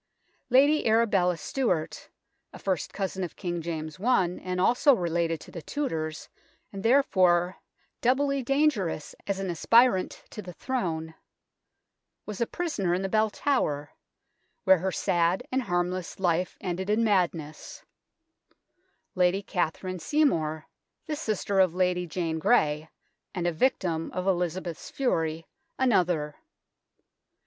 Lady 0.49 0.87
Arabella 0.87 1.37
Stuart, 1.37 2.09
a 2.53 2.57
first 2.57 2.91
cousin 2.91 3.23
of 3.23 3.35
King 3.35 3.61
James 3.61 3.99
I 4.03 4.25
and 4.41 4.59
also 4.59 4.95
related 4.95 5.39
to 5.41 5.51
the 5.51 5.61
Tudors, 5.61 6.27
and 6.73 6.81
therefore 6.81 7.57
doubly 8.01 8.41
dangerous 8.41 9.13
as 9.27 9.37
an 9.37 9.51
aspirant 9.51 10.23
to 10.31 10.41
the 10.41 10.53
Throne, 10.55 11.13
was 12.25 12.41
a 12.41 12.47
prisoner 12.47 12.95
in 12.95 13.03
the 13.03 13.09
Bell 13.09 13.29
Tower, 13.29 13.91
where 14.63 14.79
her 14.79 14.91
sad 14.91 15.43
and 15.51 15.61
harmless 15.61 16.19
life 16.19 16.57
ended 16.59 16.89
in 16.89 17.03
madness; 17.03 17.83
Lady 19.13 19.43
Catherine 19.43 19.99
Seymour, 19.99 20.65
the 21.05 21.15
sister 21.15 21.59
of 21.59 21.75
Lady 21.75 22.07
Jane 22.07 22.39
Grey, 22.39 22.89
and 23.35 23.45
a 23.45 23.51
victim 23.51 24.09
of 24.13 24.25
Elizabeth's 24.25 24.89
fury, 24.89 25.45
another. 25.77 26.37